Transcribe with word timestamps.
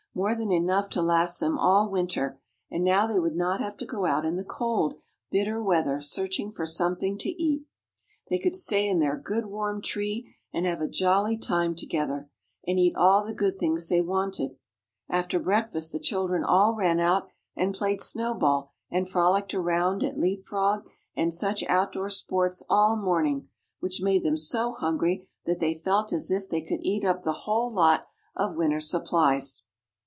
More 0.13 0.35
than 0.35 0.51
enough 0.51 0.89
to 0.89 1.01
last 1.01 1.39
them 1.39 1.57
all 1.57 1.89
winter, 1.89 2.37
and 2.69 2.83
now 2.83 3.07
they 3.07 3.17
would 3.17 3.35
not 3.37 3.61
have 3.61 3.77
to 3.77 3.85
go 3.85 4.05
out 4.05 4.25
in 4.25 4.35
the 4.35 4.43
cold, 4.43 4.95
bitter 5.31 5.63
weather, 5.63 6.01
searching 6.01 6.51
for 6.51 6.65
something 6.65 7.17
to 7.19 7.29
eat. 7.41 7.63
They 8.29 8.37
could 8.37 8.53
stay 8.57 8.89
in 8.89 8.99
their 8.99 9.15
good 9.17 9.45
warm 9.45 9.81
tree, 9.81 10.35
and 10.51 10.65
have 10.65 10.81
a 10.81 10.89
jolly 10.89 11.37
time 11.37 11.75
together, 11.77 12.29
and 12.67 12.77
eat 12.77 12.93
all 12.97 13.23
the 13.25 13.33
good 13.33 13.57
things 13.57 13.87
they 13.87 14.01
wanted. 14.01 14.57
After 15.07 15.39
breakfast 15.39 15.93
the 15.93 15.99
children 15.99 16.43
all 16.43 16.75
ran 16.75 16.99
out 16.99 17.29
and 17.55 17.73
played 17.73 18.01
snowball 18.01 18.71
and 18.91 19.07
frolicked 19.07 19.53
around 19.53 20.03
at 20.03 20.19
leap 20.19 20.45
frog 20.45 20.89
and 21.15 21.33
such 21.33 21.63
outdoor 21.69 22.09
sports 22.09 22.61
all 22.69 22.97
morning, 22.97 23.47
which 23.79 24.01
made 24.01 24.23
them 24.23 24.35
so 24.35 24.73
hungry 24.73 25.29
that 25.45 25.59
they 25.59 25.73
felt 25.73 26.11
as 26.11 26.29
if 26.29 26.49
they 26.49 26.61
could 26.61 26.81
eat 26.81 27.05
up 27.05 27.23
the 27.23 27.43
whole 27.47 27.71
lot 27.71 28.07
of 28.35 28.55
winter 28.57 28.81
supplies. 28.81 29.63